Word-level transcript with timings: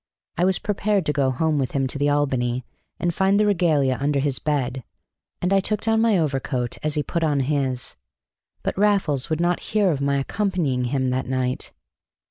I 0.35 0.45
was 0.45 0.57
prepared 0.57 1.05
to 1.05 1.13
go 1.13 1.29
home 1.29 1.59
with 1.59 1.73
him 1.73 1.85
to 1.85 1.99
the 1.99 2.09
Albany 2.09 2.65
and 2.99 3.13
find 3.13 3.39
the 3.39 3.45
regalia 3.45 3.99
under 4.01 4.17
his 4.19 4.39
bed. 4.39 4.83
And 5.43 5.53
I 5.53 5.59
took 5.59 5.79
down 5.79 6.01
my 6.01 6.17
overcoat 6.17 6.79
as 6.81 6.95
he 6.95 7.03
put 7.03 7.23
on 7.23 7.41
his. 7.41 7.95
But 8.63 8.75
Raffles 8.75 9.29
would 9.29 9.39
not 9.39 9.59
hear 9.59 9.91
of 9.91 10.01
my 10.01 10.17
accompanying 10.17 10.85
him 10.85 11.11
that 11.11 11.27
night. 11.27 11.71